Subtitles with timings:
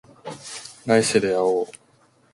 [0.85, 1.67] 来世で会おう